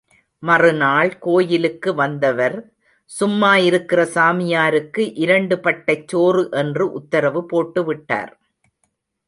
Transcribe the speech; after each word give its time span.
மறுநாள் 0.43 1.17
கோயிலுக்கு 1.17 1.93
வந்தவர், 1.93 2.55
சும்மா 3.09 3.51
இருக்கிற 3.57 4.03
சாமியாருக்கு 4.15 5.11
இரண்டு 5.15 5.55
பட்டைச் 5.55 6.07
சோறு 6.07 6.49
என்று 6.51 6.91
உத்தரவு 6.91 7.43
போட்டுவிட்டார். 7.51 8.31